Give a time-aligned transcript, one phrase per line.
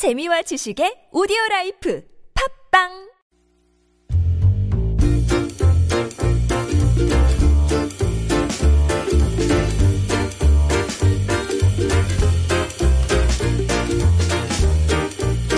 [0.00, 2.02] 재미와 지식의 오디오 life
[2.72, 2.88] 팟빵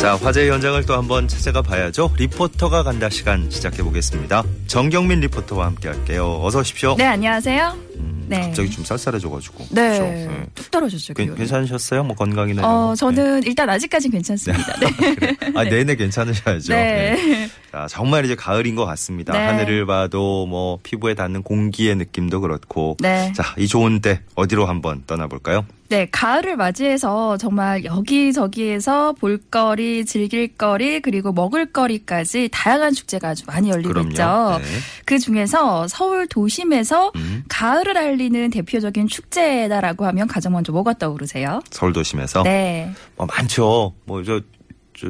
[0.00, 2.10] 자, 화제 현장을 또 한번 찾아가 봐야죠.
[2.18, 4.42] 리포터가 간다 시간 시작해 보겠습니다.
[4.66, 6.40] 정경민 리포터와 함께 할게요.
[6.42, 6.96] 어서 오십시오.
[6.98, 7.78] 네, 안녕하세요.
[7.98, 8.40] 음, 네.
[8.42, 9.66] 갑자기 좀 쌀쌀해져가지고.
[9.70, 9.98] 네.
[9.98, 10.02] 그렇죠?
[10.04, 10.46] 네.
[10.54, 11.14] 뚝 떨어졌죠.
[11.14, 11.38] 괜- 기온이.
[11.38, 12.04] 괜찮으셨어요?
[12.04, 12.94] 뭐 건강이나 어, 거?
[12.96, 14.76] 저는 일단 아직까지는 괜찮습니다.
[14.80, 14.86] 네.
[15.00, 15.14] 네.
[15.14, 15.36] 그래.
[15.54, 16.72] 아, 내내 괜찮으셔야죠.
[16.72, 17.48] 네.
[17.72, 17.78] 네.
[17.78, 19.32] 자, 정말 이제 가을인 것 같습니다.
[19.32, 19.46] 네.
[19.46, 22.96] 하늘을 봐도 뭐 피부에 닿는 공기의 느낌도 그렇고.
[23.00, 23.32] 네.
[23.34, 25.64] 자, 이 좋은 때 어디로 한번 떠나볼까요?
[25.88, 34.14] 네, 가을을 맞이해서 정말 여기저기에서 볼거리, 즐길거리, 그리고 먹을거리까지 다양한 축제가 아주 많이 열리고 있죠.
[34.14, 34.58] 그럼요.
[34.58, 34.64] 네.
[35.04, 41.60] 그 중에서 서울 도심에서 음, 가을을 알리는 대표적인 축제다라고 하면 가장 먼저 뭐가 떠오르세요?
[41.70, 42.42] 서울 도심에서.
[42.44, 42.90] 네.
[43.16, 43.92] 뭐 많죠.
[44.06, 44.46] 뭐 저, 저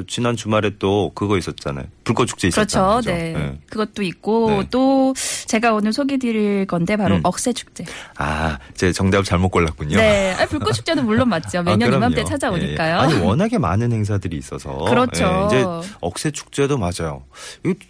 [0.07, 1.85] 지난 주말에 또 그거 있었잖아요.
[2.03, 2.61] 불꽃 축제 그렇죠.
[2.79, 2.95] 있었잖아요.
[2.97, 3.11] 그죠?
[3.11, 3.59] 네.
[3.69, 4.67] 그것도 있고 네.
[4.71, 5.13] 또
[5.47, 7.21] 제가 오늘 소개해 드릴 건데 바로 음.
[7.23, 7.85] 억새 축제.
[8.17, 9.97] 아, 제 정답을 잘못 골랐군요.
[9.97, 10.33] 네.
[10.39, 11.61] 아, 불꽃 축제는 물론 맞죠.
[11.63, 11.97] 매년 아.
[11.97, 12.95] 이맘때 예, 찾아오니까요.
[12.95, 12.99] 예.
[12.99, 15.49] 아니 워낙에 많은 행사들이 있어서 그렇죠.
[15.51, 15.65] 예, 이제
[16.01, 17.23] 억새 축제도 맞아요.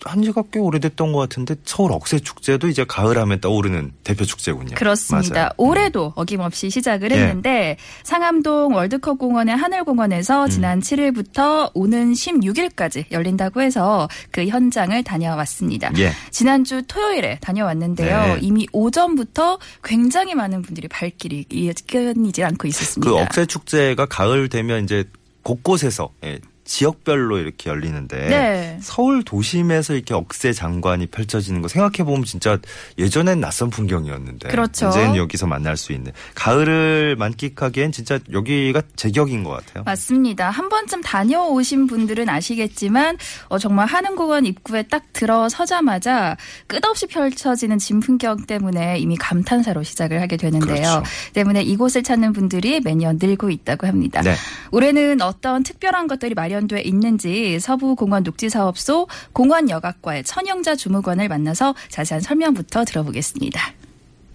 [0.03, 4.75] 한지가 꽤 오래됐던 것 같은데 서울 억새 축제도 이제 가을하면 떠오르는 대표 축제군요.
[4.75, 5.33] 그렇습니다.
[5.33, 5.49] 맞아요.
[5.57, 7.15] 올해도 어김없이 시작을 예.
[7.15, 9.61] 했는데 상암동 월드컵 공원의 음.
[9.61, 15.91] 하늘공원에서 지난 7일부터 오는 16일까지 열린다고 해서 그 현장을 다녀왔습니다.
[15.99, 16.11] 예.
[16.31, 18.35] 지난주 토요일에 다녀왔는데요.
[18.35, 18.39] 네.
[18.41, 21.45] 이미 오전부터 굉장히 많은 분들이 발길이
[21.87, 23.11] 끊이지 않고 있었습니다.
[23.11, 25.03] 그 억새 축제가 가을 되면 이제
[25.43, 28.77] 곳곳에서 예, 지역별로 이렇게 열리는데 네.
[28.81, 32.57] 서울 도심에서 이렇게 억새 장관이 펼쳐지는 거 생각해 보면 진짜
[32.97, 34.89] 예전엔 낯선 풍경이었는데 그렇죠.
[34.89, 39.83] 이제는 여기서 만날 수 있는 가을을 만끽하기엔 진짜 여기가 제격인 것 같아요.
[39.83, 40.49] 맞습니다.
[40.49, 43.17] 한 번쯤 다녀오신 분들은 아시겠지만
[43.49, 50.75] 어, 정말 한흥공원 입구에 딱 들어서자마자 끝없이 펼쳐지는 진풍경 때문에 이미 감탄사로 시작을 하게 되는데요.
[50.75, 51.03] 그렇죠.
[51.33, 54.21] 때문에 이곳을 찾는 분들이 매년 늘고 있다고 합니다.
[54.21, 54.35] 네.
[54.71, 62.85] 올해는 어떤 특별한 것들이 마련 돼 있는지 서부공원 녹지사업소 공원여각과의 천영자 주무관을 만나서 자세한 설명부터
[62.85, 63.59] 들어보겠습니다.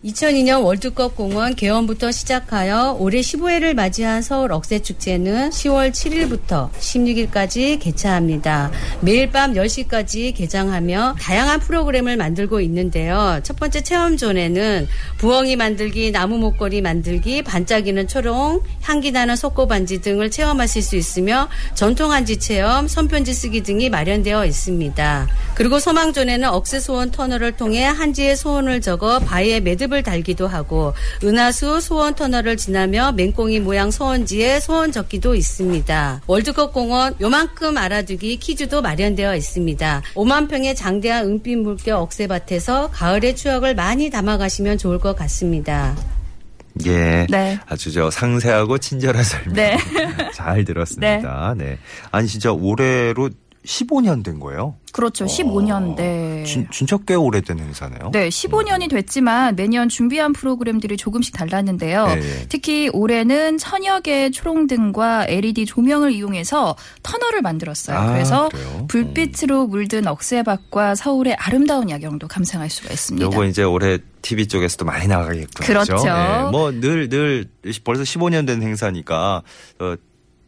[0.05, 8.71] 2002년 월드컵 공원 개원부터 시작하여 올해 15회를 맞이한 서울 억새축제는 10월 7일부터 16일까지 개최합니다.
[9.01, 13.41] 매일 밤 10시까지 개장하며 다양한 프로그램을 만들고 있는데요.
[13.43, 14.87] 첫 번째 체험존에는
[15.19, 22.13] 부엉이 만들기, 나무 목걸이 만들기, 반짝이는 초롱, 향기 나는 속고반지 등을 체험하실 수 있으며 전통
[22.13, 25.27] 한지 체험, 손편지 쓰기 등이 마련되어 있습니다.
[25.59, 32.15] 그리고 소망존에는 억새 소원 터널을 통해 한지의 소원을 적어 바위에 매듭을 달기도 하고 은하수 소원
[32.15, 36.23] 터널을 지나며 맹꽁이 모양 소원지에 소원 적기도 있습니다.
[36.29, 40.03] 월드컵 공원 요만큼 알아두기 퀴즈도 마련되어 있습니다.
[40.15, 45.97] 5만 평의 장대한 은빛 물결 억새밭에서 가을의 추억을 많이 담아가시면 좋을 것 같습니다.
[46.87, 47.27] 예.
[47.29, 47.59] 네.
[47.67, 49.55] 아주 저 상세하고 친절한 설명.
[49.55, 49.77] 네.
[50.33, 51.55] 잘 들었습니다.
[51.59, 51.79] 네.
[52.13, 53.31] 아니 진짜 올해로
[53.65, 54.77] 15년 된 거예요.
[54.93, 55.27] 그렇죠.
[55.27, 55.95] 15년.
[55.97, 56.45] 네.
[56.45, 58.11] 진, 진짜 꽤 오래된 행사네요.
[58.13, 62.07] 네, 15년이 됐지만 매년 준비한 프로그램들이 조금씩 달랐는데요.
[62.09, 62.47] 예, 예.
[62.49, 67.97] 특히 올해는 천여 개의 초롱등과 LED 조명을 이용해서 터널을 만들었어요.
[67.99, 68.87] 아, 그래서 그래요?
[68.89, 73.25] 불빛으로 물든 억새밭과 서울의 아름다운 야경도 감상할 수가 있습니다.
[73.27, 75.67] 요거 이제 올해 TV 쪽에서도 많이 나가겠군요.
[75.67, 75.97] 그렇죠.
[76.51, 77.47] 뭐늘 늘
[77.85, 79.43] 벌써 15년 된 행사니까
[79.79, 79.95] 어,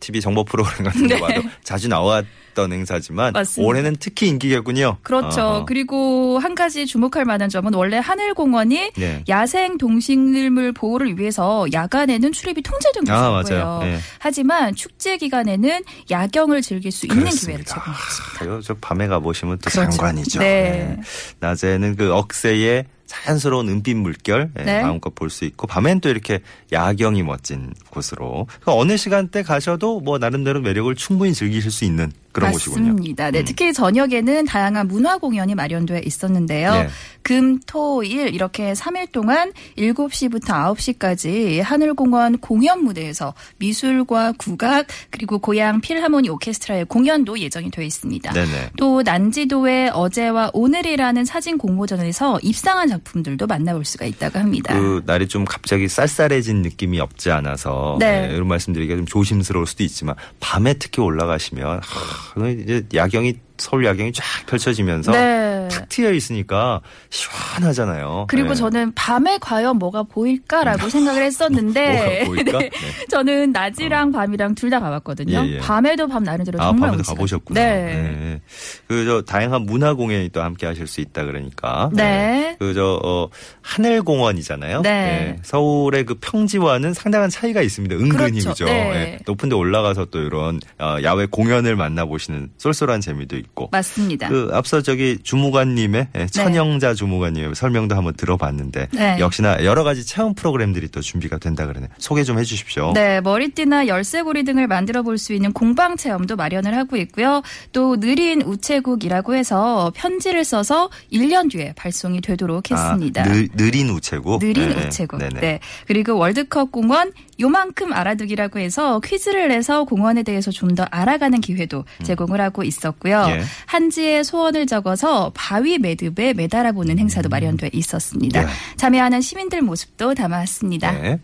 [0.01, 1.21] TV 정보 프로그램 같은 거 네.
[1.21, 2.25] 봐도 자주 나왔
[2.55, 3.69] 던 행사지만 맞습니다.
[3.69, 4.97] 올해는 특히 인기겠군요.
[5.03, 5.41] 그렇죠.
[5.41, 5.65] 어허.
[5.67, 9.25] 그리고 한 가지 주목할 만한 점은 원래 하늘공원이 네.
[9.29, 13.65] 야생 동식물 보호를 위해서 야간에는 출입이 통제된 아, 곳이고요.
[13.65, 13.83] 맞아요.
[13.85, 13.99] 네.
[14.19, 17.65] 하지만 축제 기간에는 야경을 즐길 수 있는 기회를.
[17.65, 18.55] 제공했습니다.
[18.57, 19.91] 아, 저 밤에 가보시면 또 그렇죠.
[19.91, 20.41] 장관이죠.
[20.41, 20.97] 네.
[21.41, 24.83] 낮에는 그 억새의 자연스러운 은빛 물결 예, 네.
[24.83, 26.39] 마음껏 볼 수 있고 밤엔 또 이렇게
[26.71, 32.53] 야경이 멋진 곳으로 그러니까 어느 시간대 가셔도 뭐 나름대로 매력을 충분히 즐기실 수 있는 그런
[32.53, 32.93] 곳이군요.
[32.93, 33.31] 맞습니다.
[33.31, 33.45] 네, 음.
[33.45, 36.73] 특히 저녁에는 다양한 문화 공연이 마련되어 있었는데요.
[36.73, 36.89] 네.
[37.23, 45.81] 금, 토, 일 이렇게 3일 동안 7시부터 9시까지 하늘공원 공연 무대에서 미술과 국악 그리고 고향
[45.81, 48.33] 필하모니 오케스트라의 공연도 예정이 되어 있습니다.
[48.33, 48.71] 네네.
[48.77, 54.79] 또 난지도의 어제와 오늘이라는 사진 공모전에서 입상한 작품들도 만나볼 수가 있다고 합니다.
[54.79, 58.31] 그 날이 좀 갑자기 쌀쌀해진 느낌이 없지 않아서 네.
[58.31, 62.20] 예, 이런 말씀드리기가 좀 조심스러울 수도 있지만 밤에 특히 올라가시면 하,
[62.61, 65.69] 이제 야경이 서울 야경이 쫙 펼쳐지면서 네.
[65.71, 66.81] 탁 트여 있으니까
[67.11, 68.27] 시원하잖아요.
[68.29, 68.55] 그리고 네.
[68.55, 72.59] 저는 밤에 과연 뭐가 보일까라고 생각을 했었는데 뭐가 보일까?
[72.59, 72.71] 네.
[73.11, 75.45] 저는 낮이랑 밤이랑 둘 다 가봤거든요.
[75.47, 75.59] 예, 예.
[75.59, 77.61] 밤에도 밤 나름대로 아, 정말 밤에도 가보셨구나.
[77.61, 78.41] 네.
[78.87, 81.91] 그, 저, 다양한 문화 공연이 또 함께 하실 수 있다 그러니까.
[81.93, 82.55] 네.
[82.61, 83.29] 그, 저, 어,
[83.63, 84.83] 하늘 공원이잖아요.
[84.83, 85.37] 네.
[85.43, 87.97] 서울의 그 평지와는 상당한 차이가 있습니다.
[87.97, 88.51] 은근히 그렇죠.
[88.51, 88.65] 그죠.
[88.67, 88.73] 네.
[88.95, 89.19] 예.
[89.27, 93.50] 높은 데 올라가서 또 이런 어, 야외 공연을 만나보시는 쏠쏠한 재미도 있고.
[93.71, 94.29] 맞습니다.
[94.29, 99.17] 그 앞서 저기 주무관님의 예, 천영자 주무관님의 설명도 한번 들어봤는데 네.
[99.19, 101.89] 역시나 여러 가지 체험 프로그램들이 또 준비가 된다 그러네.
[101.99, 102.93] 소개 좀 해주십시오.
[102.95, 107.43] 네, 머리띠나 열쇠고리 등을 만들어 볼 수 있는 공방 체험도 마련을 하고 있고요.
[107.73, 113.23] 또 느린 우체국이라고 해서 편지를 써서 1년 뒤에 발송이 되도록 했습니다.
[113.23, 114.41] 아, 느, 느린 우체국.
[114.41, 114.87] 느린 네.
[114.87, 115.19] 우체국.
[115.19, 115.41] 네네.
[115.41, 115.61] 네.
[115.87, 122.41] 그리고 월드컵 공원 요만큼 알아두기라고 해서 퀴즈를 내서 공원에 대해서 좀 더 알아가는 기회도 제공을
[122.41, 123.25] 하고 있었고요.
[123.25, 123.40] 음.
[123.41, 123.45] 예.
[123.67, 128.43] 한지의 소원을 적어서 바위 매듭에 매달아 보는 행사도 마련돼 있었습니다.
[128.43, 128.49] 네.
[128.77, 130.93] 참여하는 시민들 모습도 담아왔습니다.
[130.93, 131.19] 네.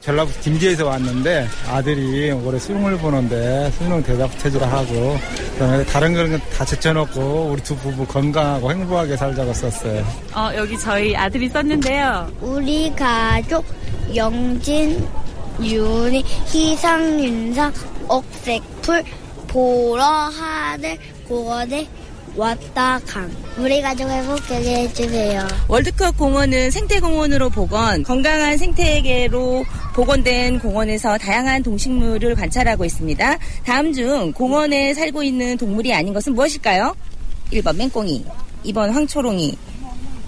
[0.00, 5.16] 전라북 김제에서 왔는데 아들이 올해 수능을 보는데 수능 대답 체제를 하고
[5.54, 10.06] 그다음에 다른 거는 다 제쳐놓고 우리 두 부부 건강하고 행복하게 살자고 썼어요.
[10.34, 12.30] 어, 여기 저희 아들이 썼는데요.
[12.40, 13.64] 우리 가족
[14.14, 15.04] 영진,
[15.60, 17.72] 윤희, 희상, 윤상,
[18.06, 19.02] 억색풀
[19.48, 20.98] 보러 하늘
[21.28, 21.86] 고원에
[22.36, 23.34] 왔다 감.
[23.56, 25.46] 우리 가족 행복하게 해주세요.
[25.68, 29.64] 월드컵 공원은 생태공원으로 복원, 건강한 생태계로
[29.94, 33.38] 복원된 공원에서 다양한 동식물을 관찰하고 있습니다.
[33.64, 36.94] 다음 중 공원에 살고 있는 동물이 아닌 것은 무엇일까요?
[37.52, 38.26] 1번 맹꽁이,
[38.66, 39.56] 2번 황초롱이,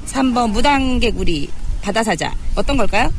[0.07, 1.51] 3번 무당개구리,
[1.83, 2.35] 바다사자.
[2.55, 3.13] 어떤 걸까요?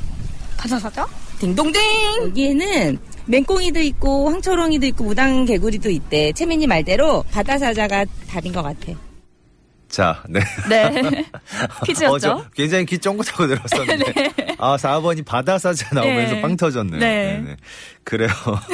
[0.58, 1.06] 바다사자?
[1.40, 1.82] 딩동댕!
[2.24, 2.98] 여기에는
[3.28, 6.34] 맹꽁이도 있고 황초롱이도 있고 무당 개구리도 있대.
[6.34, 8.92] 채민이 말대로 바다사자가 답인 것 같아.
[9.88, 10.40] 자, 네.
[10.70, 11.26] 네.
[11.86, 12.14] 퀴즈였죠?
[12.14, 14.32] 어, 저 굉장히 귀 쫑긋하고 들었었는데.
[14.60, 16.42] 아, 4번이 바다사자 나오면서 네.
[16.42, 17.00] 빵 터졌네요.
[17.00, 17.42] 네.
[17.42, 17.56] 네네.
[18.04, 18.30] 그래요.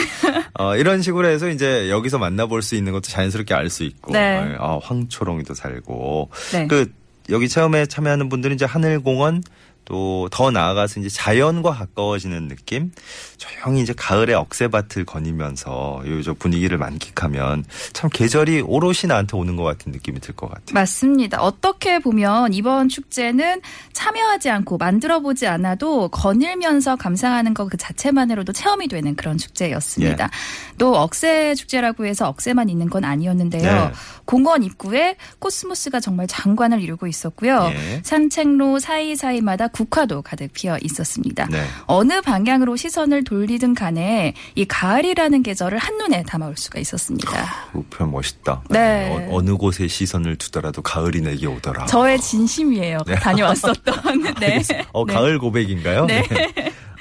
[0.59, 4.11] 어, 이런 식으로 해서 이제 여기서 만나볼 수 있는 것도 자연스럽게 알 수 있고.
[4.11, 4.55] 네.
[4.59, 6.29] 아, 황초롱이도 살고.
[6.51, 6.67] 네.
[6.67, 6.91] 그,
[7.29, 9.41] 여기 체험에 참여하는 분들은 이제 하늘공원
[9.85, 12.91] 또 더 나아가서 이제 자연과 가까워지는 느낌?
[13.37, 19.91] 조용히 이제 가을의 억새밭을 거니면서 요저 분위기를 만끽하면 참 계절이 오롯이 나한테 오는 것 같은
[19.91, 20.73] 느낌이 들 것 같아요.
[20.73, 21.41] 맞습니다.
[21.41, 23.61] 어떻게 보면 이번 축제는
[23.93, 30.25] 참여하지 않고 만들어 보지 않아도 거닐면서 감상하는 것 그 자체만으로도 체험이 되는 그런 축제였습니다.
[30.25, 30.29] 예.
[30.77, 33.63] 또 억새 축제라고 해서 억새만 있는 건 아니었는데요.
[33.63, 33.91] 네.
[34.25, 37.71] 공원 입구에 코스모스가 정말 장관을 이루고 있었고요.
[37.73, 38.01] 예.
[38.03, 41.47] 산책로 사이사이마다 국화도 가득 피어 있었습니다.
[41.51, 41.65] 네.
[41.85, 47.45] 어느 방향으로 시선을 돌리든 간에 이 가을이라는 계절을 한눈에 담아올 수가 있었습니다.
[47.73, 48.63] 그 표현 멋있다.
[48.69, 49.27] 네.
[49.29, 51.87] 어, 느 곳에 시선을 두더라도 가을이 내게 오더라.
[51.87, 52.99] 저의 진심이에요.
[53.21, 54.35] 다녀왔었던.
[54.39, 54.61] 네.
[54.93, 55.13] 어, 네.
[55.13, 56.05] 가을 고백인가요?
[56.05, 56.23] 네.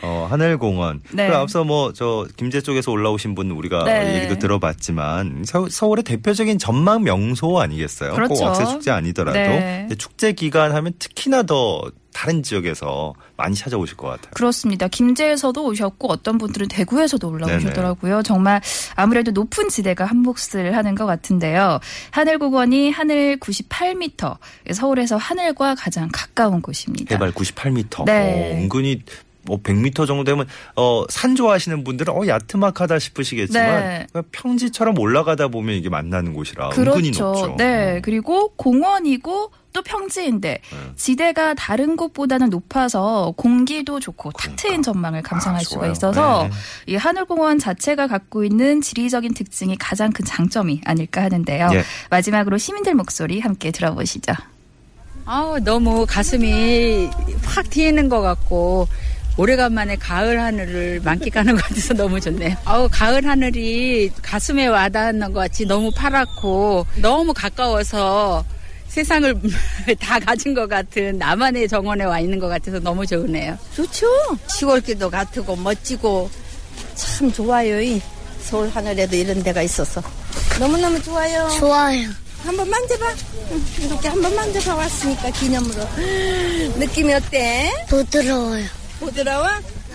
[0.04, 1.00] 어, 하늘공원.
[1.12, 1.28] 네.
[1.28, 4.16] 그 앞서 뭐, 저, 김제 쪽에서 올라오신 분 우리가 네.
[4.16, 8.10] 얘기도 들어봤지만, 서, 울의 대표적인 전망 명소 아니겠어요?
[8.10, 8.46] 꼭 그렇죠.
[8.46, 9.38] 억새 축제 아니더라도.
[9.38, 9.88] 네.
[9.98, 14.30] 축제 기간 하면 특히나 더 다른 지역에서 많이 찾아오실 것 같아요.
[14.34, 14.88] 그렇습니다.
[14.88, 18.22] 김제에서도 오셨고 어떤 분들은 대구에서도 올라오셨더라고요.
[18.22, 18.62] 정말
[18.94, 21.80] 아무래도 높은 지대가 한 몫을 하는 것 같은데요.
[22.12, 24.38] 하늘공원이 하늘 98m,
[24.72, 27.14] 서울에서 하늘과 가장 가까운 곳입니다.
[27.16, 28.04] 해발 98m.
[28.06, 28.52] 네.
[28.52, 29.02] 어, 은근히
[29.46, 30.46] 뭐 100m 정도 되면
[30.76, 34.06] 어, 산 좋아하시는 분들은 어, 야트막하다 싶으시겠지만 네.
[34.32, 37.24] 평지처럼 올라가다 보면 이게 만나는 곳이라 은근히 그렇죠.
[37.24, 37.54] 높죠.
[37.56, 37.98] 네.
[37.98, 38.00] 어.
[38.02, 40.78] 그리고 공원이고 또 평지인데 네.
[40.94, 45.88] 지대가 다른 곳보다는 높아서 공기도 좋고 탁 트인 전망을 감상할 아, 수가.
[45.88, 46.92] 있어서 네.
[46.92, 51.70] 이 하늘공원 자체가 갖고 있는 지리적인 특징이 가장 큰 장점이 아닐까 하는데요.
[51.72, 51.82] 예.
[52.08, 54.32] 마지막으로 시민들 목소리 함께 들어보시죠.
[55.26, 57.08] 아우, 너무 가슴이
[57.42, 58.86] 확 트이는 것 같고,
[59.36, 62.56] 오래간만에 가을 하늘을 만끽하는 것 같아서 너무 좋네요.
[62.64, 68.44] 아우, 가을 하늘이 가슴에 와닿는 것 같이 너무 파랗고, 너무 가까워서
[68.88, 69.34] 세상을
[69.98, 73.58] 다 가진 것 같은 나만의 정원에 와 있는 것 같아서 너무 좋으네요.
[73.74, 74.06] 좋죠.
[74.46, 76.30] 시골길도 같고 멋지고
[76.94, 77.80] 참 좋아요.
[77.82, 78.00] 이
[78.40, 80.00] 서울 하늘에도 이런 데가 있어서
[80.60, 81.48] 너무너무 좋아요.
[81.58, 82.08] 좋아요.
[82.44, 83.14] 한번 만져봐.
[83.50, 85.82] 응, 이렇게 한번 만져봐 왔으니까 기념으로.
[86.78, 87.72] 느낌이 어때?
[87.88, 88.83] 부드러워요.
[89.04, 89.46] 부드러워?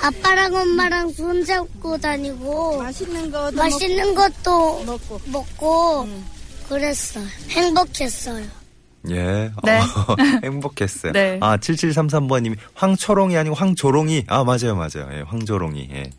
[0.02, 5.20] 아빠랑 엄마랑 손잡고 다니고 맛있는 거 맛있는 것도 먹고.
[5.26, 6.08] 먹고
[6.70, 7.26] 그랬어요.
[7.50, 8.46] 행복했어요.
[9.10, 9.52] 예.
[9.64, 9.80] 네.
[9.80, 11.14] 어, 행복했어요.
[11.14, 11.38] 네.
[11.42, 14.26] 아, 7733번님이 황초롱이 아니고 황조롱이.
[14.28, 15.10] 아, 맞아요, 맞아요.
[15.14, 15.90] 예, 황조롱이.
[15.94, 16.10] 예.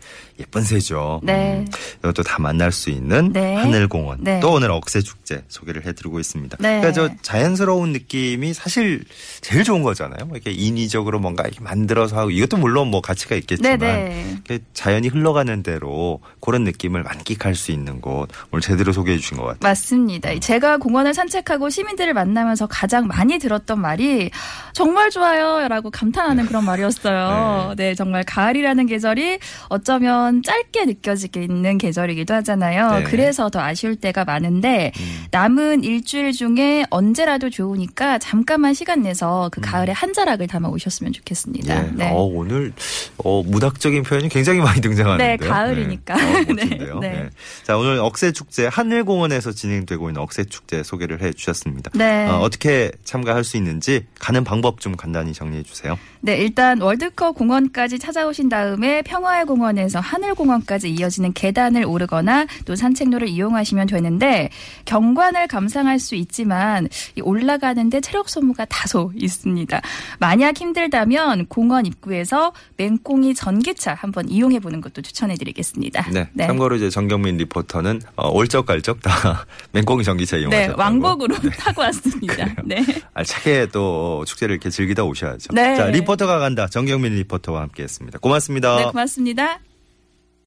[0.40, 1.20] 예쁜 새죠.
[1.22, 1.58] 네.
[1.58, 1.66] 음,
[1.98, 3.54] 이것도 다 만날 수 있는 네.
[3.56, 4.18] 하늘공원.
[4.22, 4.40] 네.
[4.40, 6.56] 또 오늘 억새축제 소개를 해드리고 있습니다.
[6.60, 6.80] 네.
[6.80, 9.04] 그러니까 저 자연스러운 느낌이 사실
[9.42, 10.30] 제일 좋은 거잖아요.
[10.32, 14.38] 이렇게 인위적으로 뭔가 이렇게 만들어서 하고 이것도 물론 뭐 가치가 있겠지만 네네.
[14.46, 19.44] 이렇게 자연이 흘러가는 대로 그런 느낌을 만끽할 수 있는 곳 오늘 제대로 소개해 주신 것
[19.44, 19.58] 같아요.
[19.60, 20.38] 맞습니다.
[20.38, 24.30] 제가 공원을 산책하고 시민들을 만나면서 가장 많이 들었던 말이
[24.72, 27.74] 정말 좋아요 라고 감탄하는 그런 말이었어요.
[27.76, 27.94] 네.
[27.94, 33.00] 정말 가을이라는 계절이 어쩌면 짧게 느껴지게 있는 계절이기도 하잖아요.
[33.00, 33.02] 네.
[33.04, 35.24] 그래서 더 아쉬울 때가 많은데 음.
[35.30, 41.80] 남은 일주일 중에 언제라도 좋으니까 잠깐만 시간 내서 그 가을의 한 자락을 담아 오셨으면 좋겠습니다.
[41.80, 41.96] 음.
[42.00, 42.04] 예.
[42.04, 42.72] 어, 오늘
[43.18, 45.36] 어, 무닥적인 표현이 굉장히 많이 등장하는데요.
[45.36, 46.14] 네, 가을이니까.
[46.14, 46.38] 네.
[46.38, 46.64] 어, 네.
[46.64, 46.88] 네.
[47.00, 47.30] 네.
[47.64, 51.90] 자, 오늘 억새 축제 하늘공원에서 진행되고 있는 억새 축제 소개를 해 주셨습니다.
[51.94, 52.26] 네.
[52.28, 55.98] 어, 어떻게 참가할 수 있는지 가는 방법 좀 간단히 정리해 주세요.
[56.20, 63.86] 네, 일단 월드컵 공원까지 찾아오신 다음에 평화의 공원에서 하늘공원까지 이어지는 계단을 오르거나 또 산책로를 이용하시면
[63.86, 64.50] 되는데
[64.84, 69.80] 경관을 감상할 수 있지만 이 올라가는데 체력 소모가 다소 있습니다.
[70.18, 76.10] 만약 힘들다면 공원 입구에서 맹꽁이 전기차 한번 이용해 보는 것도 추천해 드리겠습니다.
[76.10, 76.46] 네.
[76.46, 80.80] 참고로 이제 정경민 리포터는 어, 올적갈적 다 맹꽁이 전기차 네, 이용하셨다고.
[80.82, 82.49] 왕복으로 타고 왔습니다.
[82.64, 82.84] 네.
[83.14, 85.52] 알차게 또 축제를 이렇게 즐기다 오셔야죠.
[85.54, 85.76] 네.
[85.76, 86.66] 자, 리포터가 간다.
[86.68, 88.18] 정경민 리포터와 함께했습니다.
[88.18, 88.76] 고맙습니다.
[88.76, 89.60] 네, 고맙습니다.